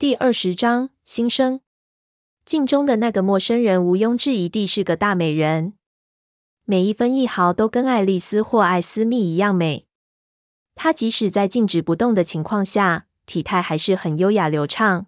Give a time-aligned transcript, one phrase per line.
[0.00, 1.60] 第二十章新生。
[2.44, 5.74] 镜中的那个陌生人毋庸置疑地是个大美人，
[6.62, 9.88] 每一分一毫都跟爱丽丝或艾斯密一样美。
[10.76, 15.06] 她即使在静止不动的情况下，体态还是很优雅流畅。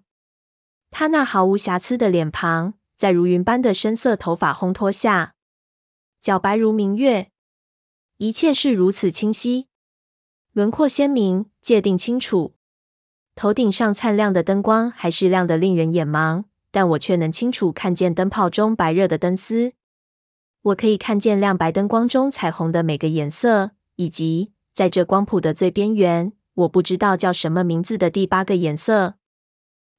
[0.90, 5.36] 她那毫无瑕疵的脸庞，在如云般的深色头发烘托下，
[6.20, 7.30] 皎白如明月。
[8.16, 9.68] 一切是如此清晰，
[10.52, 12.56] 轮廓鲜明，界定清楚。
[13.34, 19.72] 头顶上灿亮的灯光还是亮得令人眼盲，但我却能清楚看见灯泡中白热的灯丝。
[20.62, 29.14] 我可以看见亮白灯光中彩虹的每个颜色，以及在这光谱的最边缘，我不知道叫什么名字的第八个颜色。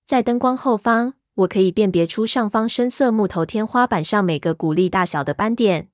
[0.06, 5.90] 在灯光后方，我可以辨别出上方深色木头天花板上每个谷粒大小的斑点。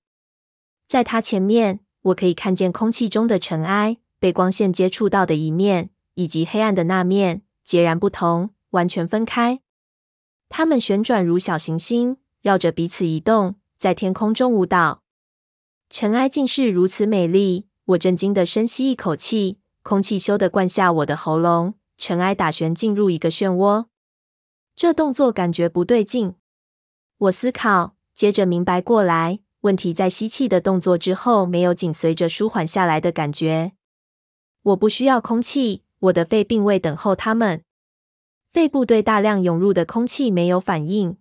[0.88, 9.62] 在它前面，我可以看见空气中的尘埃，被光线接触到的一面，以及黑暗的那面，截然不同，完全分开。
[10.50, 15.04] 它们旋转如小行星，绕着彼此移动，在天空中舞蹈。
[15.92, 23.86] 尘埃竟是如此美丽，我震惊地深吸一口气，空气咻地灌下我的喉咙，尘埃打旋进入一个漩涡。
[24.76, 26.34] 这动作感觉不对劲。
[27.20, 29.40] 我思考，接着明白过来。
[29.62, 33.74] 问题在吸气的动作之后，没有紧随着舒缓下来的感觉。
[34.64, 37.64] 我不需要空气，我的肺并未等候它们。
[38.52, 41.18] 肺部对大量涌入的空气没有反应。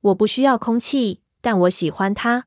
[0.00, 2.46] 我不需要空气，但我喜欢它。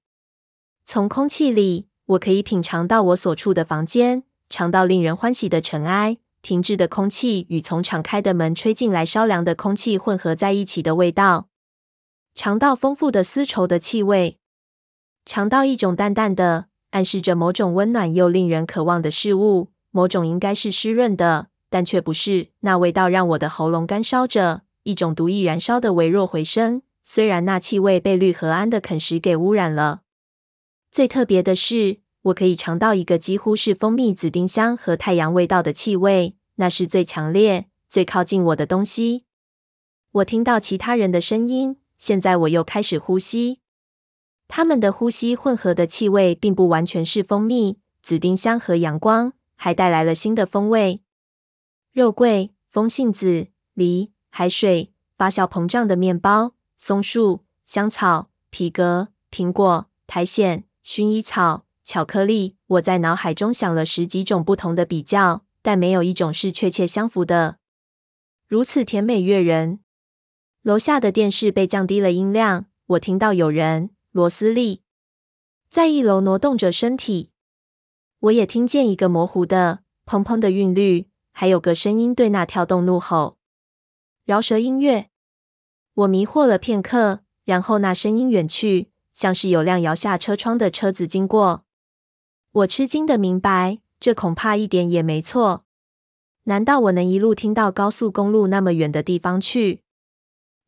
[0.83, 11.47] 从空气里，我可以品尝到我所处的房间，尝到令人欢喜的尘埃、停滞的空气与从敞开的门吹进来稍凉的空气混合在一起的味道，
[12.33, 14.39] 尝到丰富的丝绸的气味。
[15.25, 22.47] 尝到一种淡淡的、暗示着某种温暖又令人渴望的事物，某种应该是湿润的，但却不是。
[22.61, 26.81] 那味道让我的喉咙干烧着，一种独一燃烧的微弱回声。
[27.01, 30.01] 虽然那气味被氯和氨的啃食给污染了。
[30.89, 39.25] 最特别的是，我可以尝到一个几乎是蜂蜜、紫丁香和太阳味道的气味，那是最强烈、最靠近我的东西。
[40.11, 43.59] 我听到其他人的声音，现在我又开始呼吸。
[44.47, 51.01] 他们的呼吸混合的气味，并不完全是蜂蜜、紫丁香和阳光，还带来了新的风味：
[51.91, 62.55] 肉桂、风信子、梨、海水、发酵膨胀的面包、松树、香草、皮革、苹果、苔藓、薰衣草、巧克力。
[62.65, 67.57] 我在脑海中想了十几种不同的比较，但没有一种是确切相符的。
[68.47, 69.81] 如此甜美悦人。
[70.63, 73.91] 楼下的电视被降低了音量，我听到有人。
[74.11, 74.81] 罗斯利
[75.69, 77.30] 在一楼挪动着身体，
[78.21, 83.37] 我也听见一个模糊的砰砰的韵律，还有个声音对那跳动怒吼。
[84.25, 85.09] 饶舌音乐。
[85.95, 91.65] 我迷惑了片刻，然后那声音远去，像是有辆摇下车窗的车子经过。
[92.51, 95.65] 我吃惊的明白，这恐怕一点也没错。
[96.43, 99.81] 难道我能一路听到高速公路那么远的地方去？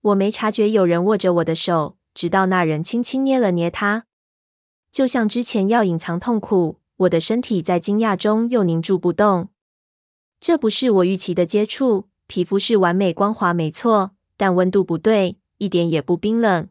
[0.02, 1.97] 我没察觉有人握着我的手。
[2.16, 4.06] 直到那人轻轻捏了捏它，
[4.91, 9.50] 就像之前要隐藏痛苦，我的身体在惊讶中又凝住不动。
[10.40, 16.68] 这不是我预期的接触，皮肤是完美光滑，没错，但温度不对，一点也不冰冷。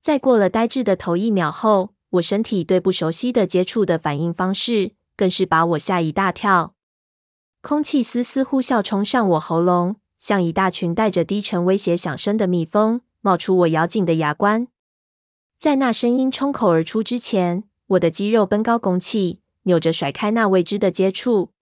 [0.00, 6.74] 在过了呆滞的头一秒后，我身体对不熟悉的接触的反应方式，更是把我吓一大跳。
[7.60, 13.00] 空气丝丝呼啸冲上我喉咙，像一大群带着低沉威胁响声的蜜蜂。
[13.20, 14.68] 冒出我咬紧的牙关，
[15.58, 21.52] 在那声音冲口而出之前，我的肌肉绷高拱起，扭着甩开那未知的接触。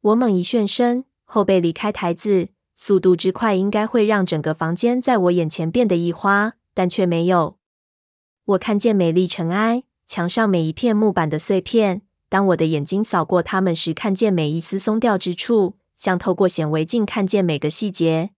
[0.00, 7.58] 我猛一旋身，后背离开台子，速度之快应该会让整个房间在我眼前变得一花，但却没有。
[8.44, 12.02] 我看见美丽尘埃，墙上每一片木板的碎片。
[12.28, 18.30] 当我的眼睛扫过它们时，看见每一丝松掉之处，像透过显微镜看见每个细节。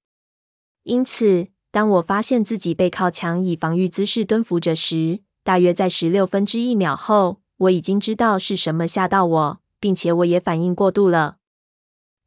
[0.84, 1.48] 因此。
[1.72, 11.38] 当我发现自己背靠墙以防御姿势蹲伏着时，大约在十六分之一秒后，我已经知道是什么吓到我，并且我也反应过度了。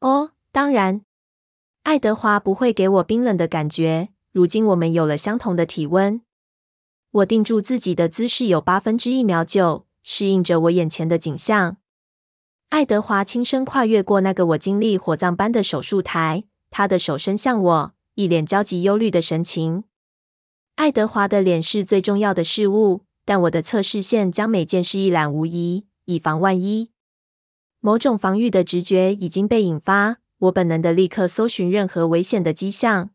[0.01, 1.01] 哦，当然，
[1.83, 4.09] 爱德华不会给我冰冷的感觉。
[4.31, 6.21] 如今我们有了相同的体温。
[7.11, 11.77] 我定住自己的姿势有八分之一秒久，适应着我眼前的景象。
[12.67, 17.93] 爱德华轻声跨越过那个我经历火葬般的手术台，他的手伸向我。
[18.15, 19.85] 一脸焦急忧虑的神情。
[20.75, 26.91] 爱德华的脸是最重要的事物，但我的侧视线将每件事一览无遗，以防万一。
[27.79, 33.09] 某种防御的直觉已经被引发，我本能的立刻搜寻任何危险的迹象。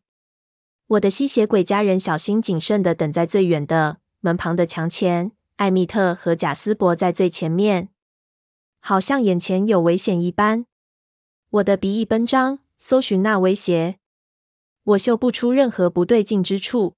[0.87, 7.89] 我的吸血鬼家人小心谨慎的等在最远的门旁的墙前，艾米特和贾斯伯在最前面，
[8.79, 10.65] 好像眼前有危险一般。
[11.49, 13.99] 我的鼻翼奔张，搜寻那威胁。
[14.83, 16.95] 我嗅不出任何不对劲之处，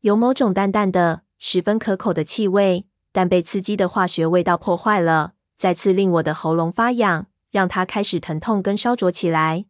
[0.00, 9.64] 有某种淡淡的、十分可口的气味，但被刺激的化学味道破坏了，再次令我的喉咙发痒，让它开始疼痛跟烧灼起来。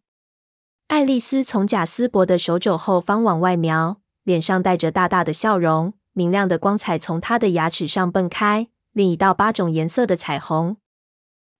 [0.88, 10.76] 爱丽丝从贾斯伯的手肘后方往外瞄，脸上带着大大的笑容，明亮的光彩从她的牙齿上迸开，另一道八种颜色的彩虹。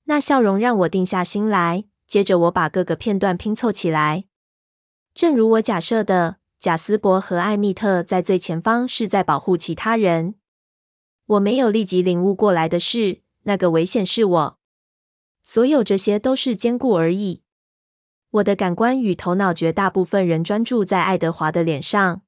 [0.04, 1.84] 那笑容让我定下心来。
[2.06, 4.24] 接着，我把各个片段拼凑起来。
[5.14, 10.36] 正如我假设的，贾斯伯和艾蜜特在最前方是在保护其他人。
[11.26, 14.58] 我没有立即领悟过来的是，那个危险是我。
[15.42, 17.42] 所有这些都是坚固而已。
[18.30, 22.22] 我的感官与头脑绝大部分人专注在爱德华的脸上。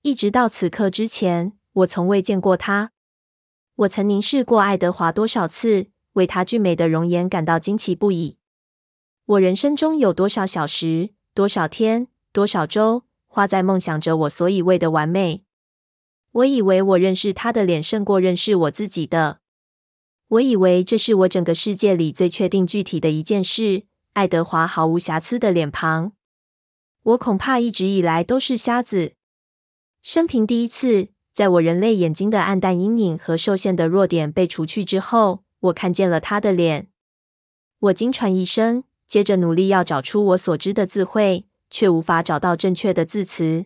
[0.00, 2.92] 一直到此刻之前，我从未见过他。
[3.74, 8.38] 我曾凝视过爱德华多少次，为他俊美的容颜感到惊奇不已。
[9.26, 15.42] 我人生中有多少小时、多少天、多少周，花在梦想着我所以为的完美？
[16.32, 19.38] 我以为我认识他的脸胜过认识我自己的。
[20.28, 23.84] 我以为这是我整个世界里最确定具体的一件事。
[24.12, 26.12] 爱德华毫无瑕疵的脸庞，
[27.02, 29.14] 我恐怕一直以来都是瞎子。
[30.02, 36.90] 生平第一次，在我人类眼睛的暗淡阴影和受限的弱点被除去之后，我看见了他的脸。
[37.78, 43.64] 我惊喘一声，接着努力要找出我所知的字汇，却无法找到正确的字词。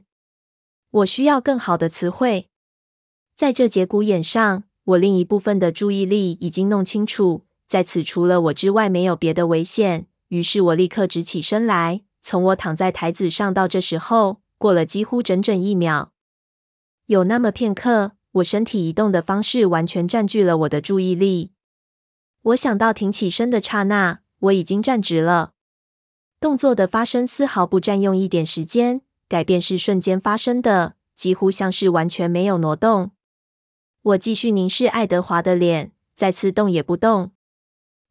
[0.91, 2.49] 我需要更好的词汇。
[3.35, 10.07] 在这节骨眼上，我另一部分的注意力已经弄清楚，在此除了我之外没有别的危险。
[10.29, 12.03] 于是我立刻直起身来。
[12.23, 16.13] 从我躺在台子上到这时候，过了几乎整整一秒。
[17.07, 21.51] 有那么片刻，我身体移动的方式完全占据了我的注意力。
[22.43, 25.53] 我想到挺起身的刹那，我已经站直了。
[26.47, 33.11] 动作的发生丝毫不占用一点时间，改变是瞬间发生的，几乎像是完全没有挪动。
[34.03, 37.33] 我继续凝视爱德华的脸，再次动也不动。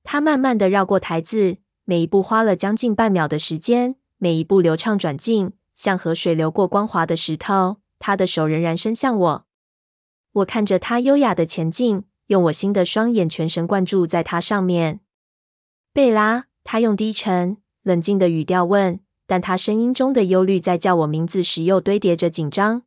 [0.03, 1.59] 他慢慢的绕过台子。
[1.85, 7.77] 每一步花了将近半秒的时间，每一步流畅转进，像河水流过光滑的石头。
[7.99, 9.45] 他的手仍然伸向我，
[10.33, 14.99] 我看着他优雅的前进，用我新的双眼全神贯注在他上面。
[15.93, 17.55] 贝拉，他用低沉、
[17.85, 22.81] 冷静的语调问，但他声音中的忧虑在叫我名字时又堆叠着紧张。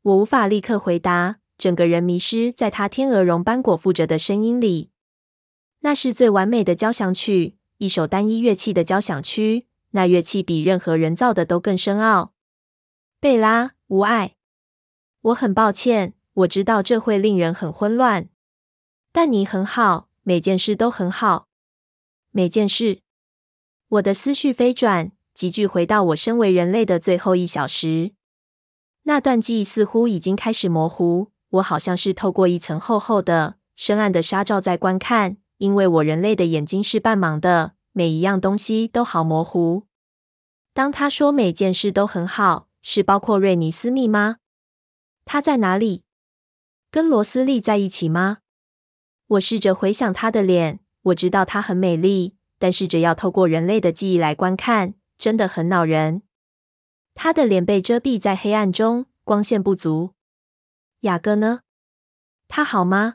[0.00, 4.90] 我无法立刻回答，整个人迷失在他天鹅绒般裹覆着的声音里。
[5.80, 7.58] 那是最完美的交响曲。
[7.76, 12.32] 一首单一乐器的交响曲，那乐器比任何人造的都更深奥。
[13.20, 14.36] 贝拉，无碍。
[15.20, 18.30] 我很抱歉，我知道这会令人很混乱。
[19.12, 21.48] 但你很好，每件事都很好。
[22.30, 23.00] 每件事。
[23.88, 28.12] 我的思绪飞转，急剧回到我身为人类的最后一小时。
[29.04, 35.36] 那段记忆似乎已经开始模糊，我好像是透过一层厚厚的、深暗的纱罩在观看。
[35.58, 39.84] 因为我人类的眼睛是半盲的，每一样东西都好模糊。
[40.74, 44.36] 当他说每件事都很好，是包括瑞尼斯密吗？
[45.24, 46.02] 他在哪里？
[46.90, 48.38] 跟罗斯利在一起吗？
[49.28, 56.22] 我试着回想他的脸，我知道她很美丽，但试着要透过人类的记忆来观看，真的很恼人。
[57.14, 60.14] 他的脸被遮蔽在黑暗中，光线不足。
[61.00, 61.60] 雅各呢？
[62.48, 63.14] 他好吗？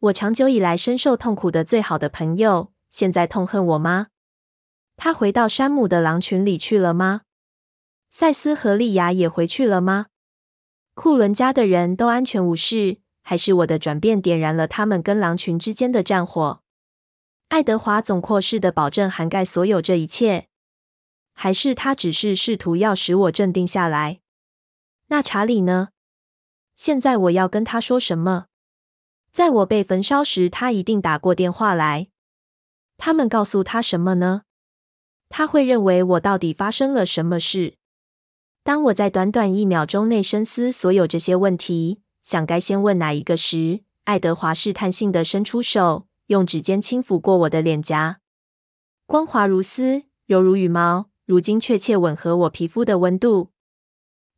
[0.00, 4.08] 我长久以来深受痛苦的最好的朋友，现在痛恨我吗？
[4.96, 7.22] 他回到山姆的狼群里去了吗？
[8.10, 10.06] 赛斯和莉亚也回去了吗？
[10.94, 16.61] 库伦家的人都安全无事，还是我的转变点燃了他们跟狼群之间的战火？
[17.52, 20.48] 爱德华总括式的保证涵盖所有这一切，
[21.34, 24.22] 还是他只是试图要使我镇定下来？
[25.08, 25.90] 那查理呢？
[26.76, 28.46] 现在我要跟他说什么？
[29.32, 32.08] 在我被焚烧时，他一定打过电话来。
[32.96, 34.44] 他们告诉他什么呢？
[35.28, 37.76] 他会认为我到底发生了什么事？
[38.62, 48.20] 当我在短短一秒钟内深思所有这些问题，想该先问哪一个时，爱德华试探性地伸出手，用指尖轻抚过我的脸颊，
[49.06, 53.50] 光滑如丝，柔如羽毛，如今确切吻合我皮肤的温度。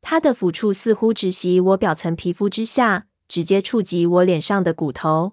[0.01, 3.07] 他的抚触似乎直袭我表层皮肤之下。
[3.27, 5.33] 直接触及我脸上的骨头，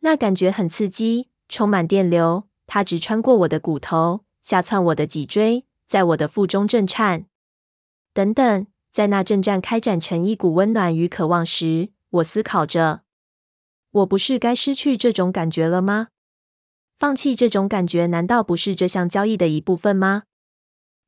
[0.00, 2.46] 那感觉很刺激，充满电流。
[2.66, 7.24] 它直穿过我的骨头，下窜我的脊椎，在我的腹中震颤。
[8.12, 13.00] 等等，在那震颤开展成一股温暖与渴望时，我思考着：
[13.92, 16.08] 我不是该失去这种感觉了吗？
[16.96, 20.24] 放弃这种感觉，难道不是这项交易的一部分吗？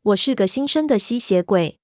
[0.03, 1.79] 我是个新生的吸血鬼，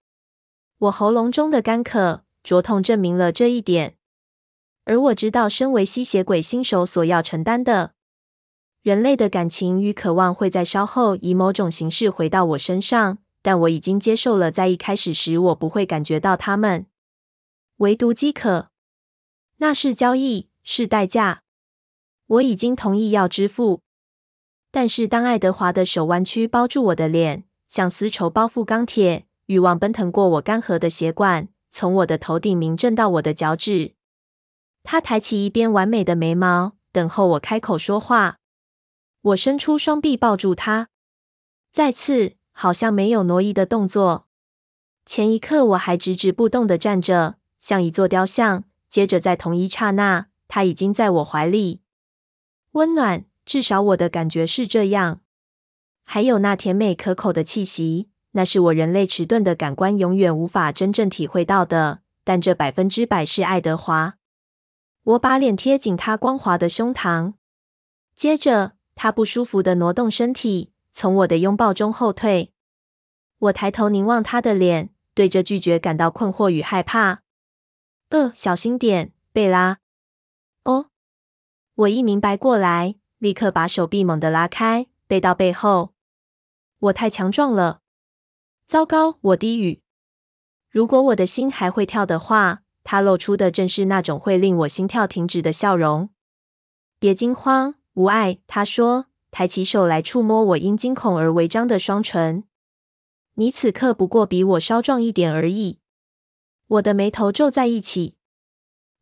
[0.78, 3.96] 我喉咙中的干渴、灼痛证明了这一点。
[4.86, 7.92] 而我知道，身为吸血鬼新手所要承担的，
[8.82, 16.86] 人类的感情与渴望会在稍后以某种形式回到我身上，但我已经接受了，在一开始时我不会感觉到它们，
[17.76, 18.70] 唯独饥渴。
[19.58, 21.40] 那是交易，是代价，
[22.26, 23.80] 我已经同意要支付。
[24.70, 33.94] 但是当爱德华的手弯曲包住我的脸，像丝绸包覆钢铁，欲望奔腾过我干涸的血管，从我的头顶铭震到我的脚趾。
[34.82, 38.36] 他抬起一边完美的眉毛，等候我开口说话。
[39.22, 40.90] 我伸出双臂抱住他，
[41.72, 44.26] 再次好像没有挪移的动作。
[45.06, 48.64] 前一刻我还直直不动的站着，像一座雕像。
[48.90, 51.82] 接着在同一刹那，他已经在我怀里，
[52.72, 55.20] 温暖，至少我的感觉是这样。
[56.02, 62.00] 还有那甜美可口的气息，那是我人类迟钝的感官永远无法真正体会到的。
[62.24, 64.16] 但这百分之百是爱德华。
[65.02, 67.34] 我把脸贴紧他光滑的胸膛，
[68.14, 72.52] 接着他不舒服地挪动身体，从我的拥抱中后退。
[73.38, 77.22] 我抬头凝望他的脸，对着拒绝感到困惑与害怕。
[78.10, 79.78] 呃，小心点，贝拉。
[81.78, 85.94] 我一明白过来，立刻把手臂猛地拉开，背到背后。
[86.80, 87.82] 我太强壮了。
[88.66, 89.80] 糟糕，我低语。
[90.68, 96.10] 如果我的心还会跳的话，他露出的正是那种会令我心跳停止的笑容。
[96.98, 102.42] 别惊慌，无碍，他说，抬起手来触摸我因惊恐而微张的双唇。
[103.34, 105.78] 你此刻不过比我稍壮一点而已。
[106.66, 108.16] 我的眉头皱在一起。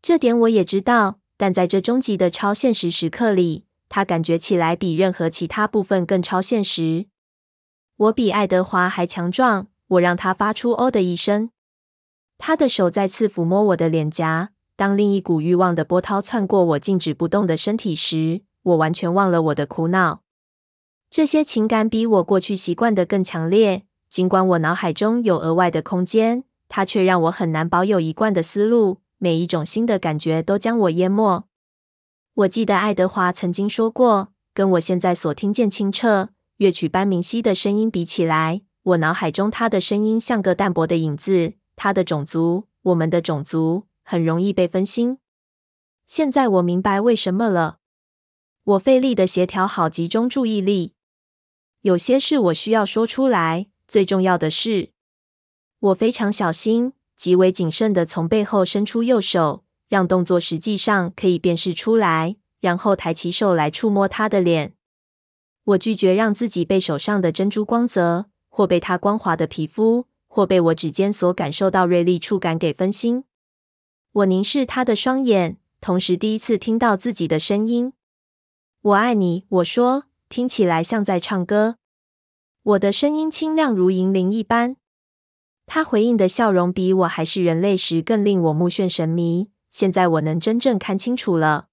[0.03, 7.07] 这点我也知道，但在这终极的超现实时刻里，他感觉起来比任何其他部分更超现实。
[7.97, 11.51] 我比爱德华还强壮，我让他发出“哦”的一声。
[12.39, 14.51] 他的手再次抚摸我的脸颊。
[14.77, 20.21] 当另一股欲望的波涛窜过我静止不动的身体时，我完全忘了我的苦恼。
[21.09, 23.85] 这些情感比我过去习惯的更强烈。
[24.11, 28.99] 尽管我脑海中有额外的空间，它却让我很难保有一贯的思路。
[29.19, 31.49] 每一种新的感觉都将我淹没。
[32.35, 36.31] 我记得爱德华曾经说过，跟我现在所听见清澈。
[36.59, 41.55] 乐曲般明晰的声音比起来，我脑海中他的声音像个淡薄的影子。
[41.77, 45.19] 他的种族，我们的种族，很容易被分心。
[46.07, 47.79] 现在我明白为什么了。
[48.65, 50.95] 我费力的协调好集中注意力。
[51.83, 53.69] 有些事我需要说出来。
[53.87, 54.91] 最重要的是，
[55.79, 64.75] 我非常小心、极为谨慎的从背后伸出右手，让动作实际上可以辨识出来，然后抬起手来触摸他的脸。
[65.65, 73.25] 我拒绝让自己被手上的珍珠光泽，或被他光滑的皮肤，或被我指尖所感受到锐利触感给分心。
[74.13, 77.93] 我凝视他的双眼，同时第一次听到自己的声音
[78.81, 81.77] ：“我爱你。”我说，听起来像在唱歌。
[82.63, 84.77] 我的声音清亮如银铃一般。
[85.67, 89.51] 他回应的笑容比我还是人类时更令我目眩神迷。
[89.69, 91.69] 现在我能真正看清楚了。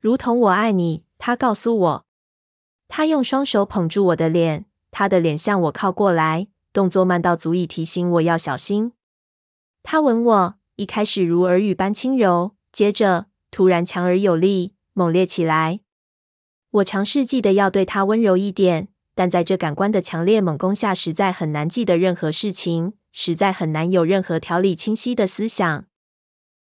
[0.00, 2.06] 如同我爱你，他告诉我。
[2.88, 8.92] 他用双手捧住我的脸，他的脸向我靠过来，动作慢到足以提醒我要小心。
[9.82, 15.80] 他吻我，一开始如耳语般轻柔，接着突然强而有力，猛烈起来。
[16.70, 25.86] 我尝试记得要对他温柔一点，但在这感官的强烈猛攻下，实在很难记得任何事情，实在很难有任何条理清晰的思想。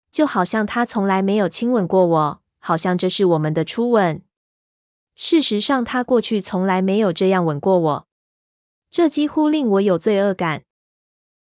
[0.09, 4.21] 就好像他从来没有亲吻过我，好像这是我们的初吻。
[5.15, 8.07] 事实上，他过去从来没有这样吻过我，
[8.89, 10.63] 这几乎令我有罪恶感。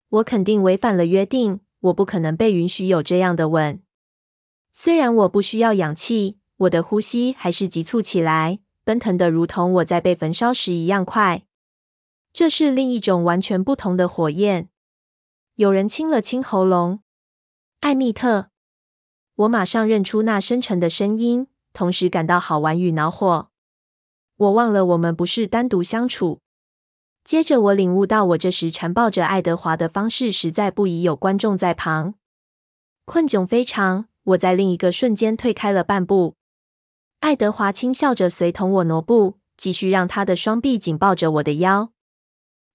[0.09, 3.83] 我肯定违反了约定，我不可能被允许有这样的吻。
[4.73, 11.45] 虽然我不需要氧气，我的呼吸还是急促起来，奔腾的如同我在被焚烧时一样快。
[12.33, 14.69] 这是另一种完全不同的火焰。
[15.57, 17.01] 有人清了清喉咙，
[17.81, 18.49] 艾蜜特。
[19.35, 23.51] 我马上认出那深沉的声音，同时感到好玩与恼火。
[24.37, 26.41] 我忘了我们不是单独相处。
[27.23, 32.15] 接着，我领悟到，我这时缠抱着爱德华的方式实在不宜有观众在旁。
[33.05, 36.37] 困窘非常，我在另一个瞬间退开了半步。
[37.21, 41.93] 爱德华轻笑着随同我挪步，继续让他的双臂紧抱着我的腰。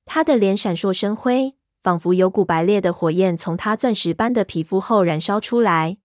[0.06, 1.57] 他的脸闪烁生辉，
[1.88, 6.00] 仿佛有股白烈的火焰从他钻石般的皮肤后燃烧出来。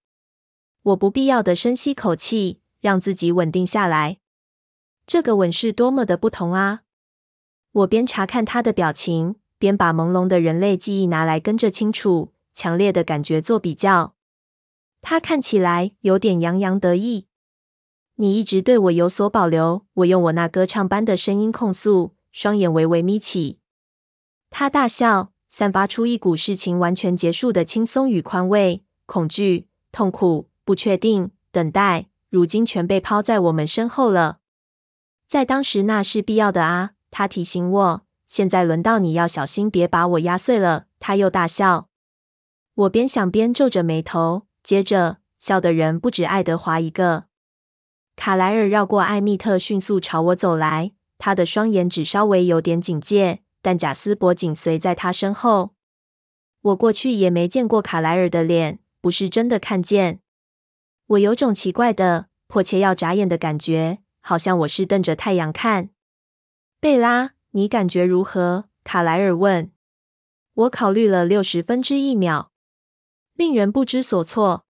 [0.83, 4.19] 我不必要的深吸口气，让自己稳定下来。
[5.09, 6.83] 这个吻是多么的不同啊！
[7.73, 14.15] 我边查看他的表情，边把朦胧的人类记忆拿来跟着清楚、强烈的感觉做比较。
[15.01, 17.27] 他看起来有点洋洋得意。
[18.15, 23.59] 你一直对我有所保留，我用我那歌唱般的声音控诉，双眼微微眯起。
[24.49, 28.83] 他大笑，散发出一股事情完全结束的轻松与宽慰。
[29.05, 30.49] 恐惧、痛苦。
[30.65, 34.39] 不确定，等待，如今全被抛在我们身后了。
[35.29, 36.93] 在当时那是必要的啊！
[37.11, 38.03] 他提醒我。
[38.27, 40.87] 现在轮到你要小心，别把我压碎了。
[40.99, 41.89] 他又大笑。
[42.75, 47.25] 我边想边皱着眉头，接着笑的人不止爱德华一个。
[48.17, 50.93] 卡莱尔绕过艾蜜特，迅速朝我走来。
[51.19, 55.71] 他的双眼只稍微有点警戒，但贾斯伯紧随在他身后。
[56.61, 60.21] 我过去也没见过卡莱尔的脸，不是真的看见。
[61.07, 65.91] 我有种奇怪的、迫切要眨眼的感觉，好像我是瞪着太阳看。
[66.81, 68.67] 贝拉，你感觉如何？
[68.85, 69.71] 卡莱尔问。
[70.55, 72.51] 我考虑了六十分之一秒，
[73.35, 74.67] 令人不知所措。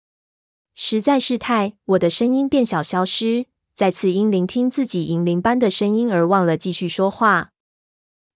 [0.75, 1.77] 实在是太……
[1.85, 7.51] 我的声音变小，消失，再次因聆听自己银铃般的声音而忘了继续说话。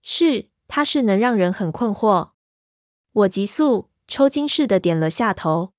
[0.06, 2.32] 是，它是能让人很困惑。
[3.14, 5.72] 我急速抽筋似的点了下头。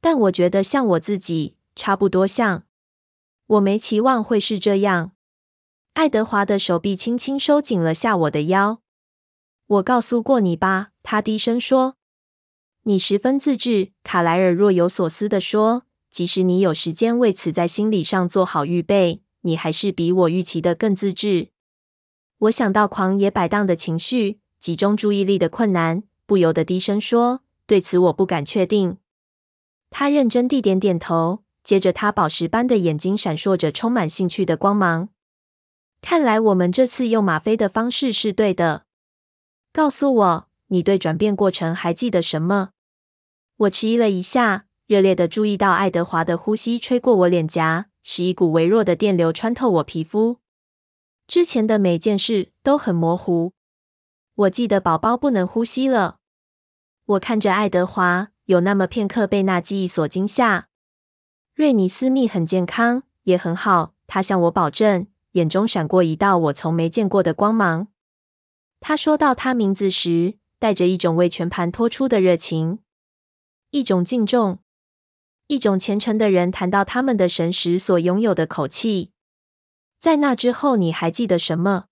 [0.00, 2.64] 但我觉得像我自己，差不多像。
[3.46, 5.12] 我没期望会是这样。
[5.94, 8.82] 爱德华的手臂轻轻收紧了下我的腰。
[9.66, 11.96] 我告诉过你吧，他低声说。
[12.82, 15.84] 你十分自制，卡莱尔若有所思地说。
[16.10, 21.50] 即使你有时间为此在心理上做好预备，你还是比我预期的更自制。
[22.38, 28.98] 我想到狂野摆荡的情绪，集中注意力的困难，不由得低声说：“对此我不敢确定。”
[29.88, 35.08] 他认真地点点头，接着他宝石般的眼睛闪烁着充满兴趣的光芒。
[36.02, 38.84] 看来我们这次用吗啡的方式是对的。
[39.72, 42.70] 告诉我，你对转变过程还记得什么？
[43.56, 50.40] 我迟疑了一下，热烈的注意到爱德华的呼吸吹过我脸颊，使一股微弱的电流穿透我皮肤。
[51.26, 53.52] 之前的每件事都很模糊。
[54.34, 56.18] 我记得宝宝不能呼吸了。
[57.04, 58.32] 我看着爱德华。
[58.46, 60.68] 有那么片刻被那记忆所惊吓。
[61.52, 63.94] 瑞尼斯密很健康，也很好。
[64.06, 67.88] 他向我保证，眼中闪过一道我从没见过的光芒。
[68.78, 72.78] 他说到他名字时，带着一种为全盘托出的热情，
[73.70, 74.60] 一种敬重，
[75.48, 79.10] 一种虔诚的人谈到他们的神时所拥有的口气。
[79.98, 81.86] 在那之后，你还记得什么？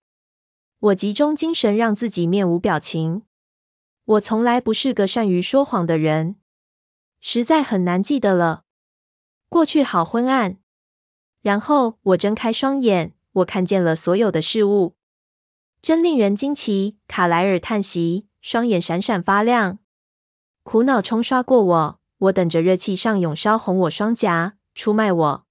[0.78, 3.22] 我集中精神，让自己面无表情。
[4.04, 6.36] 我从来不是个善于说谎的人。
[7.20, 8.64] 实在很难记得了，
[9.48, 10.58] 过去好昏暗。
[11.40, 14.94] 然后我睁开双眼，我看见了所有的事物，
[15.80, 16.98] 真令人惊奇。
[17.08, 19.78] 卡莱尔叹息，双眼闪闪发亮。
[20.62, 25.46] 苦恼冲刷过我，我等着热气上涌烧红我双颊，出卖我。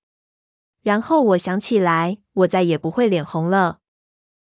[0.84, 3.80] 然后我想起来，我再也不会脸红了。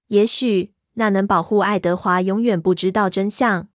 [0.08, 3.68] 也许那能保护爱德华永远不知道真相。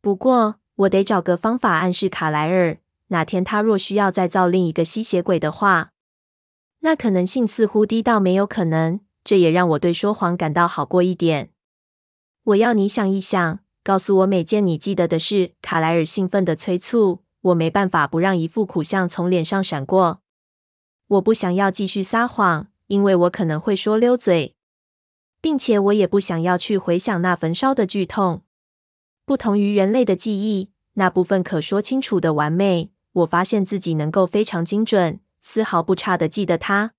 [0.00, 0.56] 不过。
[0.78, 5.92] 我得找个方法暗示卡莱尔，哪天他若需要再造另一个吸血鬼的话，
[6.80, 8.98] 那可能性似乎低到没有可能。
[9.22, 11.52] 这也让我对说谎感到好过一点。
[12.42, 15.52] 我要你想一想，告诉我每件你记得的事。
[15.62, 17.22] 卡莱尔兴奋地催促。
[17.42, 20.23] 我没办法不让一副苦相从脸上闪过。
[21.06, 24.56] 我不想要继续撒谎，因为我可能会说溜嘴，
[25.40, 28.42] 并且我也不想要去回想那焚烧的剧痛。
[29.24, 36.92] 不同于人类的记忆，那部分可说清楚的完美，我发现自己能够非常精准，丝毫不差的记得它。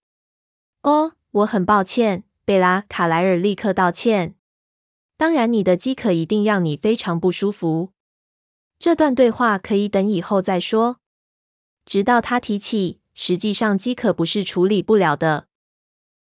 [0.83, 2.85] 哦，我很抱歉，贝拉。
[2.87, 4.35] 卡莱尔立刻道歉。
[5.17, 7.91] 当然，你的饥渴一定让你非常不舒服。
[8.77, 10.99] 这段对话可以等以后再说。
[11.85, 15.47] 直到他提起，实际上饥渴不是处理不了的。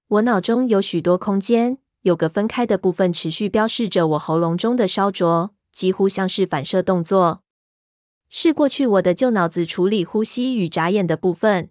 [0.08, 5.56] 我脑中有许多空间，有个分开的部分持续标示着我喉咙中的烧灼。
[5.71, 7.43] 几乎像是反射动作，
[8.28, 11.69] 是过去我的旧脑子处理呼吸与眨眼的部分。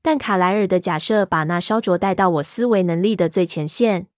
[0.00, 4.08] 但卡莱尔的假设把那烧灼带到我思维能力的最前线。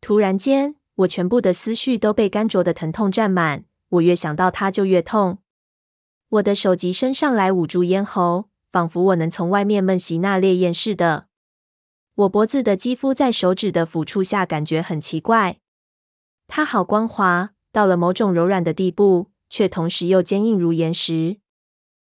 [0.00, 3.64] 突然间，我全部的思绪都被干灼的疼痛占满。
[3.90, 5.38] 我越想到它，就越痛。
[6.30, 11.28] 我的手急伸上来，捂住咽喉，仿佛我能从外面闷袭那烈焰似的。
[12.16, 15.60] 我脖子的肌肤在手指的抚触下感觉很奇怪，
[16.48, 21.38] 它好光滑，到了某种柔软的地步，却同时又坚硬如岩石。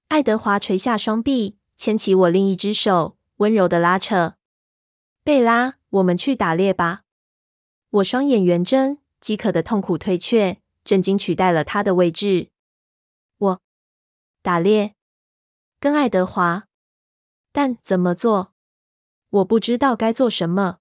[0.07, 4.37] 爱德华垂下双臂，牵起我另一只手，温柔地拉扯。
[5.25, 7.03] 贝拉，我们去打猎吧。
[7.91, 12.51] 我双眼圆睁，饥渴的痛苦退却，震惊取代了他的位置。
[13.39, 13.61] 我
[14.41, 14.95] 打猎，
[15.85, 16.65] 跟爱德华，
[17.53, 18.55] 但怎么做？
[19.29, 20.79] 我不知道该做什么。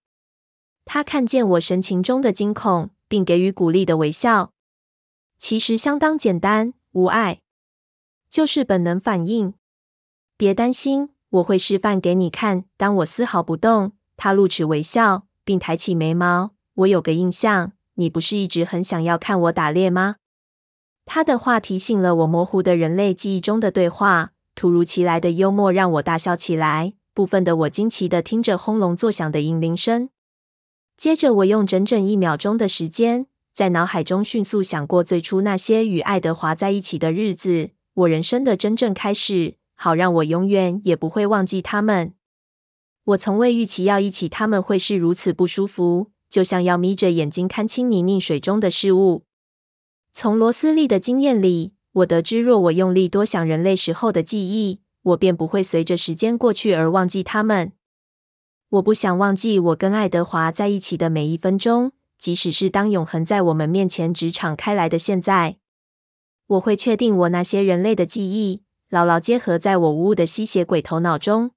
[0.86, 4.54] 他看见我神情中的惊恐，并给予鼓励的微笑。
[5.38, 7.42] 其实相当简单，无碍，
[8.30, 9.56] 就是本能反应。
[10.38, 12.64] 别担心，我会示范给你看。
[12.78, 16.52] 当我丝毫不动，他露齿微笑，并抬起眉毛。
[16.76, 20.16] 我有个印象，你不是一直很想要看我打猎吗？
[21.04, 24.30] 他的话提醒了我模糊的人类记忆中的对话。
[24.56, 26.94] 突如其来的幽默让我大笑起来。
[27.14, 30.10] 部分的我惊奇地听着轰隆作响的银铃声，
[30.98, 42.16] 接着我用整整一秒钟的时间，在脑海中迅速想过最初那些与爱德华在一起的日子，我人生的真正开始，好让我永远也不会忘记他们。
[43.04, 49.26] 我从未预期要一起他们会是如此不舒服，就像要眯着眼睛看清泥泞水中的事物。
[50.12, 57.74] 从罗斯利的经验里，我得知，若我用力多想人类时候的记忆，我便不会随着时间过去而忘记他们。
[58.70, 65.58] 我不想忘记我跟爱德华在一起的每一分钟，即使是当永恒在我们面前直敞开来的现在。
[66.48, 71.52] 我会确定我那些人类的记忆牢牢结合在我无误的吸血鬼头脑中。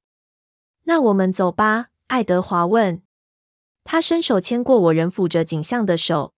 [0.85, 3.01] 那我们走吧，爱德华问。
[3.85, 6.35] 他伸手牵过我仍抚着颈项的手，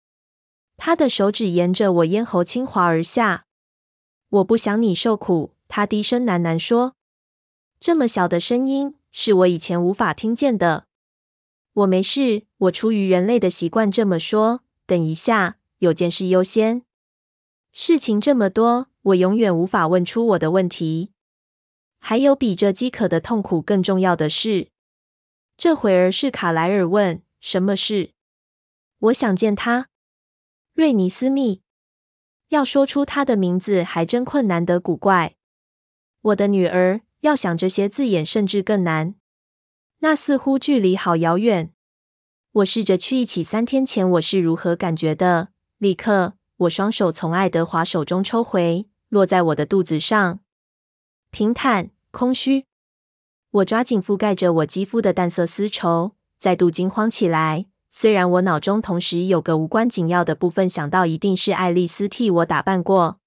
[0.78, 3.47] 他的手指沿着我咽喉轻滑而下。
[4.30, 6.96] 我不想你受苦，他低声喃喃说。
[7.80, 10.86] 这么小的声音是我以前无法听见的。
[11.74, 14.62] 我没事，我出于人类的习惯这么说。
[14.86, 16.84] 等一下，有件事优先。
[17.72, 21.12] 事情这么多，我永远无法问出我的问题。
[22.00, 24.70] 还有比这饥渴的痛苦更重要的事。
[25.56, 28.12] 这会儿是卡莱尔问：“什么事？”
[29.00, 29.90] 我想见他，
[30.74, 31.62] 瑞尼斯密。
[32.50, 35.36] 要说出他的名字还真困难得古怪。
[36.22, 37.02] 我的女儿。
[37.22, 39.16] 要想这些字眼，甚至更难。
[40.00, 41.74] 那似乎距离好遥远。
[42.52, 45.50] 我试着去忆起三天前我是如何感觉的。
[45.80, 50.40] 立刻，我双手从爱德华手中抽回，落在我的肚子上，
[51.32, 52.66] 平坦、空虚。
[53.50, 57.66] 我抓紧覆盖着我肌肤的淡色丝绸，再度惊慌起来。
[58.00, 63.20] 虽然我脑中同时有个无关紧要的部分想到，一定是爱丽丝替我打扮过。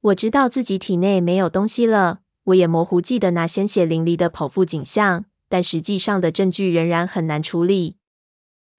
[0.00, 2.20] 我知道自己体内没有东西了。
[2.44, 7.98] 我也模糊记得那鲜血淋漓的剖腹景象，但实际上的证据仍然很难处理。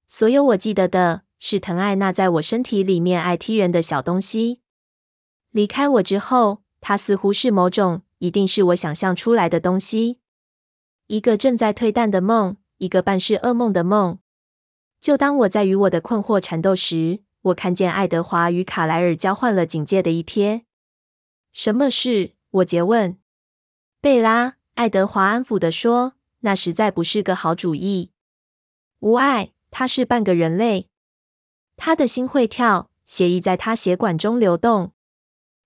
[0.08, 4.62] 所有我记得的是疼爱那在我身体里面爱踢人的小东西。
[5.52, 10.18] 离开我之后，它似乎是某种，一定是我想象出来的东西。
[11.06, 14.18] 一个正在退淡的梦，一个半是噩梦的梦。
[15.04, 20.62] 就当我在与我的困惑缠斗时，我看见爱德华与卡莱尔交换了警戒的一瞥。
[21.52, 22.36] 什么事？
[22.52, 23.18] 我诘问。
[24.00, 28.12] 贝拉，爱德华安抚地说：“那实在不是个好主意。
[29.00, 30.88] 无碍，他是半个人类，
[31.76, 34.94] 他的心会跳，血液在他血管中流动，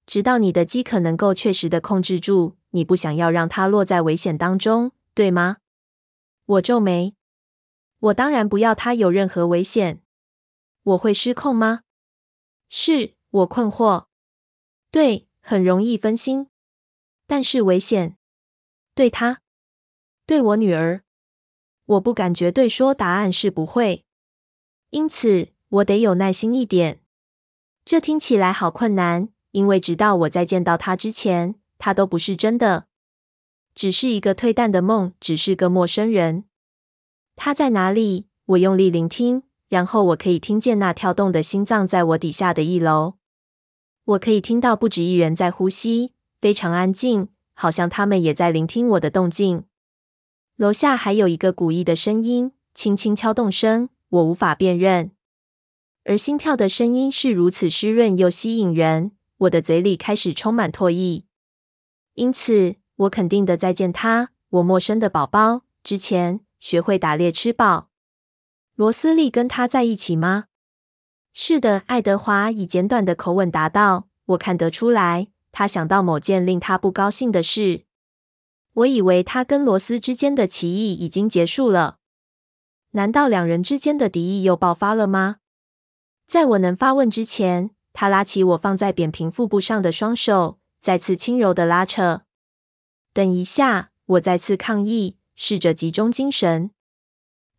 [0.08, 2.58] 直到你的饥渴能够确实的控制住。
[2.71, 5.58] 你不想要让他落在危险当中，对吗？”
[6.58, 7.17] 我皱眉。
[8.00, 10.02] 我当然不要他有任何危险。
[10.84, 11.82] 我会失控吗？
[12.70, 14.06] 是，我困惑。
[14.92, 16.48] 对，很容易分心，
[17.26, 18.18] 但是危险。
[18.94, 19.42] 对他，
[20.26, 21.04] 对我女儿，
[21.86, 24.06] 我不敢绝对说答案是不会，
[24.92, 27.02] 因此我得有耐心一点。
[27.84, 32.88] 这听起来好困难，因为直到我再见到他之前，他都不是真的，
[33.76, 36.46] 只是一个退淡的梦，只是个陌生人。
[37.38, 38.26] 他在哪里？
[38.47, 43.13] 我用力聆听，然后我可以听见那跳动的心脏在我底下的一楼。
[44.04, 47.30] 我可以听到不止一人在呼吸，非常安静。
[47.60, 49.63] 好像他们也在聆听我的动静。
[50.58, 55.10] 楼下还有一个古异的声音，轻轻敲动声，我无法辨认。
[56.06, 61.23] 而心跳的声音是如此湿润又吸引人，我的嘴里开始充满唾液。
[62.13, 65.63] 因此，我肯定的再见他，我陌生的宝宝。
[65.84, 67.89] 之前学会打猎吃饱。
[68.76, 70.46] 罗斯利跟他在一起吗？
[71.34, 74.08] 是的，爱德华以简短的口吻答道。
[74.26, 75.28] 我看得出来。
[75.52, 77.86] 他想到某件令他不高兴的事。
[78.74, 81.98] 我以为他跟罗斯之间的歧义已经结束了。
[82.91, 85.38] 难道两人之间的敌意又爆发了吗？
[86.28, 92.22] 在我能发问之前，他拉起我放在扁平腹部上的双手，再次轻柔的拉扯。
[93.13, 96.71] 等一下，我再次抗议，试着集中精神。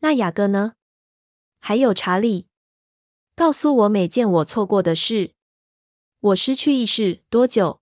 [0.00, 0.74] 那雅各呢？
[1.60, 2.48] 还有查理？
[3.36, 5.32] 告诉我每件我错过的事。
[6.18, 7.80] 我失去意识多久？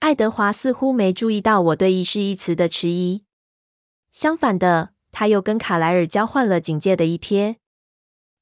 [0.00, 3.24] 爱德华似乎没注意到我对“意识”一词的迟疑。
[4.10, 7.58] 相反的，他又跟卡莱尔交换了警戒的一瞥。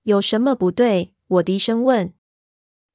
[0.04, 1.14] 有什么不对？
[1.28, 2.14] 我低声问。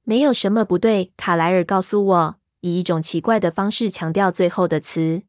[0.02, 5.22] 没有什么不对，卡莱尔告诉我，以一种奇怪的方式强调最后的词。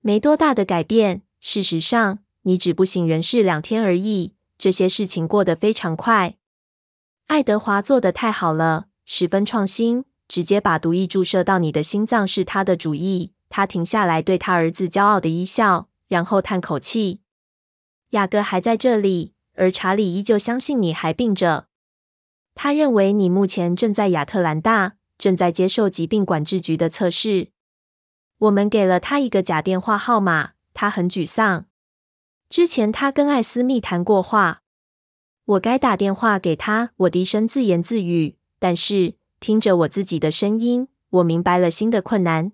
[0.00, 1.22] 没多大的改变。
[1.46, 4.32] 事实上，你只不省人事两天而已。
[4.56, 6.36] 这些事情过得非常快。
[7.26, 8.86] 爱德华做得太好了。
[9.04, 13.34] 十分创新，直接把毒液注射到你的心脏是他的主意。
[13.50, 17.20] 他停下来，对他儿子骄傲的一笑，然后叹口气。
[18.12, 21.66] 雅各还在这里，而查理依旧相信你还病着。
[22.54, 27.48] 他认为你目前正在亚特兰大，正在接受疾病管制局的测试。
[28.38, 31.64] 我们给了他一个假电话号码，他很沮丧。
[32.50, 34.62] 之前他跟艾斯密谈过话，
[35.44, 36.90] 我该打电话给他。
[36.96, 38.36] 我低声自言自语。
[38.58, 42.52] 但是听着我自己的声音，我明白了新的困难。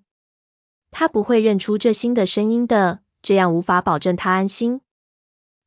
[0.91, 4.81] 他不会认出这新的声音的，这样无法保证他安心。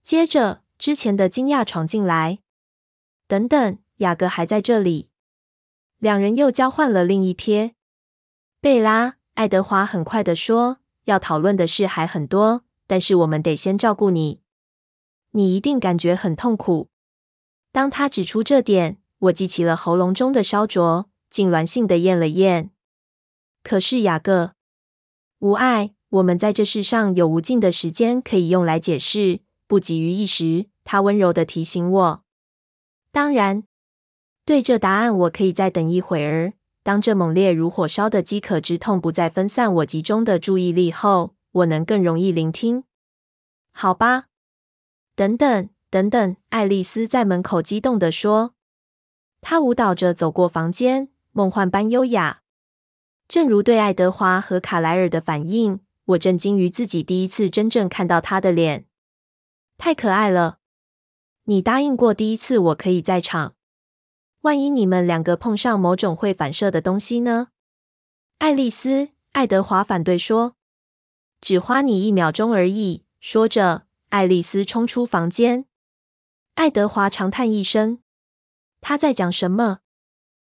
[0.04, 2.40] 接着，之前的惊讶闯进来。
[3.26, 5.10] 等等，雅各还在这里。
[5.98, 7.72] 两人又交换了另一瞥。
[8.60, 14.42] 贝拉，爱德华很快地说：“要讨论的事还很多，但是我们得先照顾你。
[15.32, 16.90] 你一定感觉很痛苦。”
[17.72, 19.00] 当他指出这点。
[19.24, 22.72] 我记起了喉咙中的烧灼，痉挛性的咽了咽。
[23.64, 24.56] 可是雅各，
[25.40, 25.94] 无碍。
[26.10, 30.66] 我们在这世上有无尽的时间可以用来解释，不急于一时。
[30.84, 32.24] 他温柔的提醒我。
[33.14, 33.64] 当然，
[34.44, 36.54] 对这答案我可以再等一会儿。
[36.84, 42.84] 当这猛烈如火烧的饥渴之痛不再分散我集中的注意力后，我能更容易聆听。
[43.72, 44.26] 好吧。
[45.16, 48.54] 等等，等等，爱丽丝在门口激动地说。
[49.40, 52.42] 她舞蹈着走过房间，梦幻般优雅。
[53.28, 58.86] 正如对爱德华和卡莱尔的反应，我震惊于自己第一次真正看到他的脸。
[59.78, 60.60] 太可爱了！
[61.46, 63.56] 你答应过第一次我可以在场。
[64.44, 67.48] 万一你们两个碰上某种会反射的东西呢？
[68.40, 70.58] 爱丽丝，爱德华反对说
[71.40, 75.64] ：“只花你一秒钟而已。”说着，爱丽丝冲出房间。
[76.56, 78.00] 爱德华长叹一声。
[78.82, 79.80] 他在讲什么？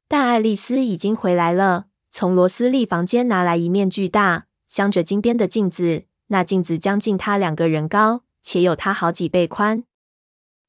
[0.06, 6.04] 但爱丽丝已经回来了，从罗斯利房间拿来一面巨大、镶着金边的镜子。
[6.26, 9.84] 那镜子将近他两个人高，且有他好几倍宽。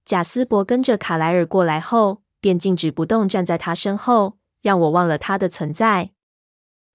[0.05, 6.11] 贾斯伯跟着卡莱尔过来后，便静止不动站在他身后，让我忘了他的存在。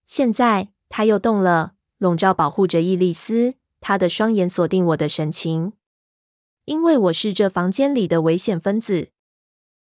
[0.07, 5.73] 现在他又动了，笼罩保护着伊丽丝，他的双眼锁定我的神情，
[6.65, 9.09] 因为我是这房间里的危险分子。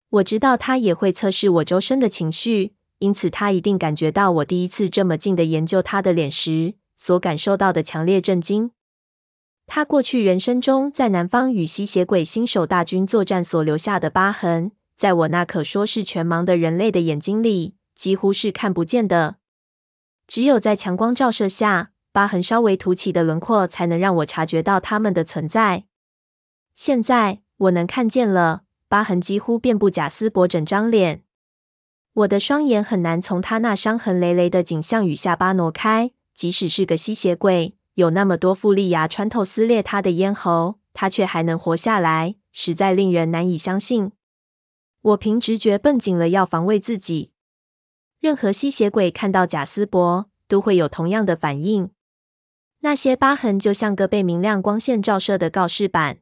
[0.08, 8.70] 我知道他也会测试我周身的情绪，因此他一定感觉到我第一次这么近的研究他的脸时所感受到的强烈震惊。
[9.66, 19.36] 他过去人生中在南方与吸血鬼新手大军作战所留下的疤痕，在我那可说是全盲的人类的眼睛里几乎是看不见的。
[20.26, 25.84] 只有在强光照射下，疤痕稍微凸起的轮廓才能让我察觉到它们的存在。
[26.74, 28.62] 现在我能看见了。
[28.88, 31.24] 疤痕几乎遍布贾斯伯整张脸，
[32.12, 36.12] 我的双眼很难从他那伤痕累累的颈项与下巴挪开。
[36.32, 44.12] 即使是个吸血鬼，有那么多锋利牙穿透撕裂他的咽喉，他却还能活下来，实在令人难以相信。
[45.06, 47.30] 我凭直觉绷紧了，要防卫自己。
[48.18, 51.92] 任何吸血鬼看到贾斯伯，都会有同样的反应。
[52.80, 56.18] 那些疤痕就像个被明亮光线照射的告示板，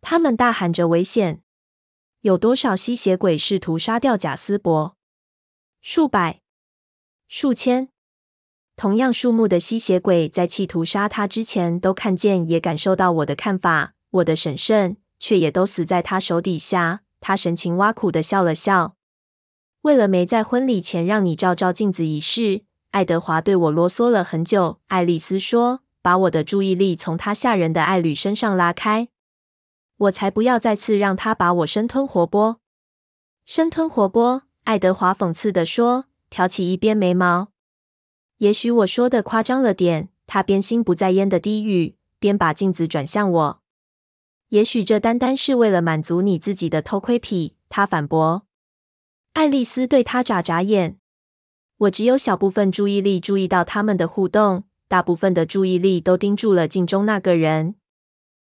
[0.00, 1.42] 他们大喊着危险。
[2.20, 4.96] 有多少吸血鬼试图杀掉贾斯伯？
[5.80, 6.40] 数百、
[7.26, 7.88] 数千。
[8.76, 17.02] 同样数目的吸血鬼在企图杀他之前，都看见也感受到我的看法，我的审慎，却也都死在他手底下。
[17.20, 18.96] 他神情挖苦的笑了笑。
[19.82, 24.80] 为了没在婚礼前让你照照镜子一事，爱德华对我啰嗦了很久。
[24.88, 29.08] 爱丽丝说：“把我的注意力从他吓人的爱侣身上拉开。”
[29.98, 32.58] 我才不要再次让他把我生吞活剥！
[33.44, 34.42] 生吞活剥！
[34.64, 37.48] 爱德华讽刺的说，挑起一边眉毛。
[38.38, 40.10] 也许我说的夸张了点。
[40.30, 43.62] 他边心不在焉的低语，边把镜子转向我。
[44.50, 47.54] 也许这单单是为了满足你自己的偷窥癖。
[47.68, 48.46] 他反驳。
[49.34, 50.98] 爱丽丝对他眨眨眼。
[51.76, 57.74] 我只有小部分注意力注意到他们的互动，大部分的注意力都盯住了镜中那个人。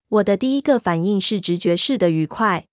[0.09, 2.67] 我的第一个反应是直觉式的愉快。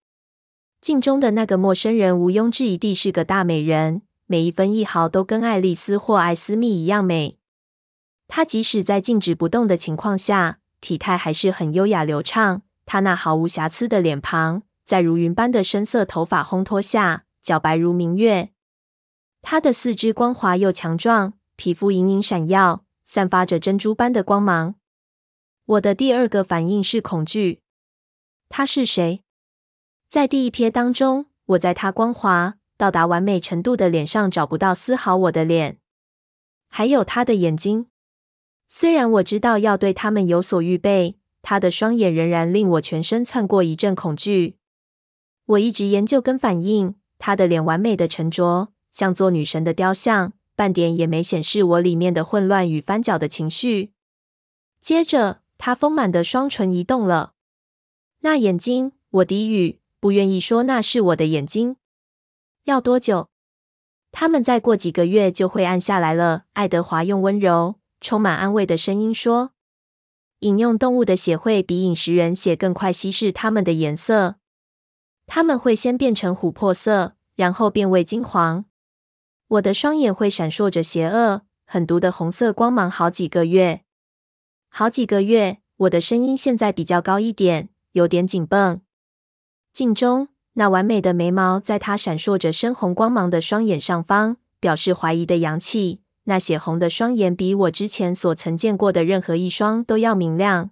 [0.82, 7.38] 镜中的那个陌生人毋庸置疑地是个大美人，每一分一毫都跟爱丽丝或艾丝蜜一样美。
[8.28, 12.62] 她即使在静止不动的情况下，体态还是很优雅流畅。
[12.86, 18.52] 她那毫无瑕疵的脸庞，在如云般的深色头发烘托下，皎白如明月。
[19.42, 24.76] 她的四肢光滑又强壮，皮肤隐隐闪耀，散发着珍珠般的光芒。
[25.66, 27.60] 我的第二个反应是恐惧。
[28.48, 29.22] 他是谁？
[30.08, 35.78] 在第一瞥当中，我在他光滑到达完美程度的脸上找不到丝毫我的脸，
[36.68, 37.88] 还有他的眼睛。
[38.64, 44.58] 虽然我知道要对他们有所预备，他的双眼仍然令我全身窜过一阵恐惧。
[45.46, 53.92] 我一直研究跟反应，他的脸完美的沉着，像座女神的雕像，半点也没显示我里面的混乱与翻搅的情绪。
[54.80, 57.34] 接着，他丰满的双唇移动了。
[58.20, 59.80] 那眼睛，我低语。
[59.98, 61.78] 不愿意说那是我的眼睛。
[62.64, 63.30] 要多久？
[64.12, 66.44] 他们再过几个月就会暗下来了。
[66.52, 69.52] 爱德华用温柔、充满安慰的声音说
[70.40, 74.36] ：“饮用动物的血会比饮食人血更快稀释它们的颜色。
[75.26, 78.64] 它们会先变成琥珀色，然后变为金黄。
[79.48, 83.82] 我的双眼会闪烁着邪恶、狠毒的红色光芒好几个月。
[84.68, 88.80] 好几个月。”我的声音现在比较高一点，有点紧绷。
[89.74, 96.00] 镜中那完美的眉毛，在他闪烁着深红光芒的双眼上方，表示怀疑的阳气。
[96.28, 100.70] 那血红的双眼比我之前所曾见过的任何一双都要明亮。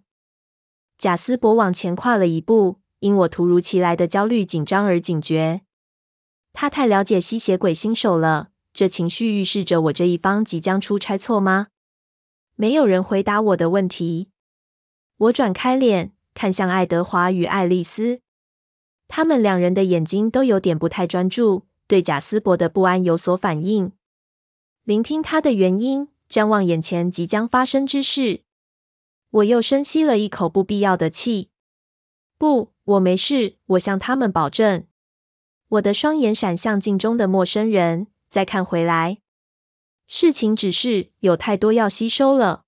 [0.98, 5.62] 贾斯伯往前跨了一步，因我突如其来的焦虑紧张而警觉。
[6.52, 11.68] 他太了解吸血鬼新手了，这情绪预示着我这一方即将出差错吗？
[12.56, 14.30] 没有人回答我的问题。
[15.16, 18.20] 我转开脸，看向爱德华与爱丽丝。
[19.06, 23.92] 他们两人的眼睛都有点不太专注，对贾斯伯的不安有所反应。
[24.84, 28.42] 聆听他的原因，瞻望眼前即将发生之事。
[29.30, 31.48] 我又深吸了一口不必要的气。
[32.36, 34.86] 不，我没事，我向他们保证。
[35.68, 39.22] 我的双眼闪向镜中的陌生人，再看回来。
[40.06, 42.66] 事情只是有太多要吸收了。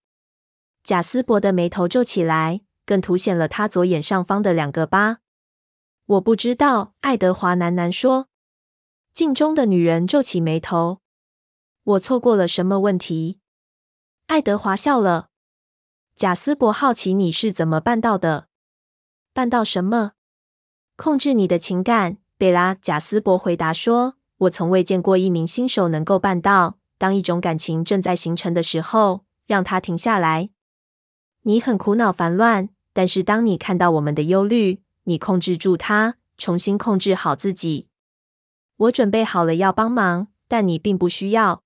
[0.83, 5.19] 贾斯伯的眉头皱起来，更凸显了他左眼上方的两个疤。
[6.07, 8.29] 我不知道，爱德华喃喃说。
[9.13, 11.01] 镜中的女人皱起眉头。
[11.87, 13.39] 我错过了什么问题？
[14.27, 15.29] 爱德华笑了。
[16.17, 18.49] 贾斯伯好奇你是怎么办到的？
[19.33, 20.15] 办到什么？
[20.97, 22.75] 控制你的情感，贝拉。
[22.75, 30.51] 贾斯伯回答说：“我从未见过一名新手能够办到，当一种感情正在形成的时候，让它停下来。
[31.43, 37.87] 你很苦恼烦乱，但是当你看到我们的忧虑。”你控制住它，重新控制好自己。
[38.77, 41.63] 我准备好了要帮忙，但你并不需要。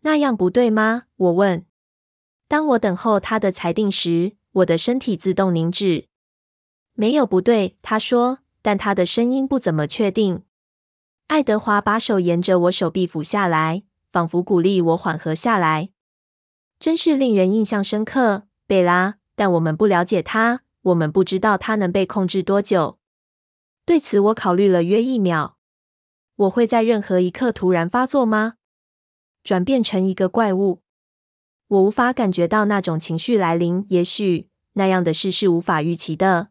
[0.00, 1.04] 那样不对吗？
[1.16, 1.66] 我问。
[2.48, 6.08] 当我等候他的裁定时，我的身体自动凝滞。
[6.94, 10.42] 没有不对，他说，但他的声音不怎么确定。
[11.28, 15.90] 爱德华把手沿着我手臂抚下来，仿佛鼓励我缓和下来。
[16.78, 19.16] 真是令人印象深刻，贝拉。
[19.36, 20.62] 但我们不了解他。
[20.82, 22.98] 我们不知道他能被控制多久。
[23.84, 25.58] 对此，我考虑了约一秒。
[26.36, 28.54] 我会在任何一刻突然发作吗？
[29.42, 30.82] 转变成一个怪物？
[31.68, 33.84] 我无法感觉到那种情绪来临。
[33.88, 36.48] 也许那样的事是无法预期的。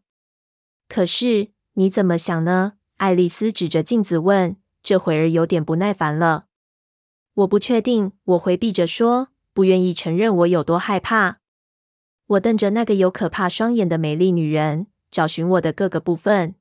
[0.88, 2.74] 可是你怎么想呢？
[2.98, 4.58] 爱丽丝指着镜子问。
[4.82, 6.46] 这会儿有点不耐烦了。
[7.34, 8.14] 我不确定。
[8.24, 11.40] 我回避着说，不愿意承认我有多害怕。
[12.28, 16.56] 我瞪着那个有可怕双眼的美丽女人，找寻我的各个部分。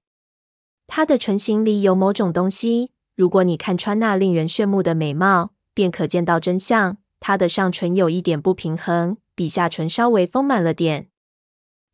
[0.88, 6.98] 她的唇形里有某种东西，如果你看穿那令人炫目的美貌，便可见到真相。
[7.20, 11.08] 她的上唇有一点不平衡，比下唇稍微丰满了点。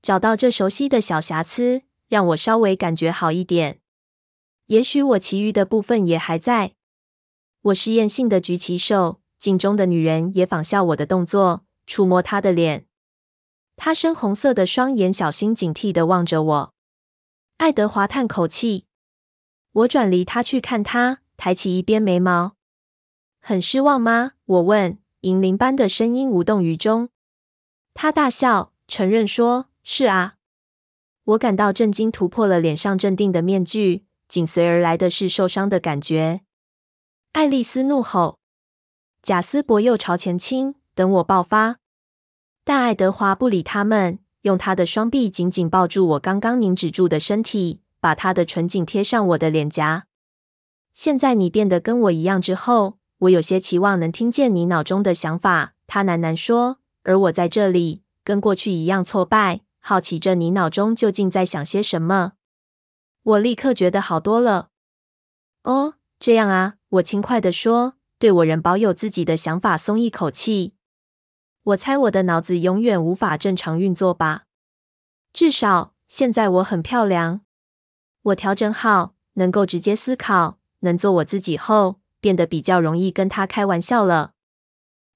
[0.01, 3.81] 找到这熟悉的小瑕疵，让我稍微感觉好一点。
[4.69, 6.73] 也许我其余的部分也还在。
[7.61, 12.87] 我试验性的举起手，镜中的女人也仿效我的动作，触摸她的脸。
[13.77, 16.75] 他深红色的双眼小心警惕地望着我。
[17.59, 18.87] 爱德华叹口气。
[19.73, 22.57] 我转离他去看他，抬起一边眉毛。
[23.47, 24.33] 很失望吗？
[24.47, 27.11] 我问，银铃般的声音无动于衷。
[27.93, 30.37] 他大笑，承认说：“是啊。”
[31.25, 36.41] 我感到震惊突破了脸上镇定的面具，紧随而来的是受伤的感觉。
[37.33, 38.39] 爱丽丝怒吼。
[39.21, 41.77] 贾斯伯又朝前倾，等我爆发。
[42.65, 50.07] 但爱德华不理他们，用他的双臂紧紧抱住我刚刚凝止住的身体，把他的唇紧贴上我的脸颊。
[50.95, 55.75] 现在你变得跟我一样之后，我有些期望能听见你脑中的想法。
[55.87, 62.33] 他喃喃说，而我在这里，跟过去一样挫败，好奇着你脑中究竟在想些什么。
[63.23, 64.71] 我立刻觉得好多了。
[65.63, 67.95] 哦，这样啊，我轻快地说。
[68.17, 70.73] 对我仍保有自己的想法松一口气。
[71.65, 74.45] 我猜我的脑子永远无法正常运作吧。
[75.33, 77.43] 至少现在我很漂亮。
[78.23, 84.33] 我调整好，能够直接思考，能做我自己后，变得比较容易跟他开玩笑了。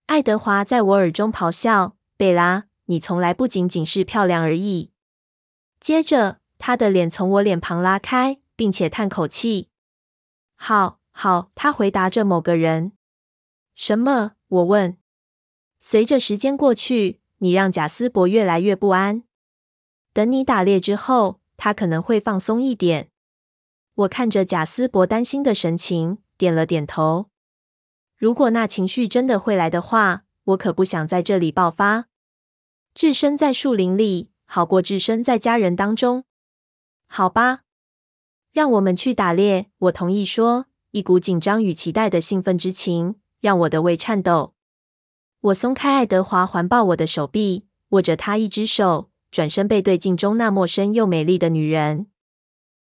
[0.09, 4.91] 爱德华在我耳中咆哮：“贝拉，你从来不仅仅是漂亮而已。”
[5.81, 9.71] 接着，他的脸从我脸庞拉开，并且叹口气
[10.55, 12.93] ：“好，好。”他回答着某个人。
[13.75, 14.33] 什么？
[14.49, 14.99] 我问。
[15.81, 19.23] 随着时间过去，你让贾斯伯越来越不安。
[20.13, 23.09] 等你打猎之后，他可能会放松一点。
[23.95, 27.29] 我看着贾斯伯担心的神情，点了点头。
[28.17, 32.07] 如果那情绪真的会来的话，我可不想在这里爆发。
[32.95, 36.25] 置身在树林里，好过置身在家人当中。
[37.07, 37.65] 好吧，
[38.53, 39.67] 让我们去打猎。
[39.79, 43.17] 我同意说，一股紧张与期待的兴奋之情。
[43.41, 44.55] 让我的胃颤抖。
[45.41, 52.09] 我松开爱德华环抱我的手臂，握着他一只手，转身背对镜中那陌生又美丽的女人。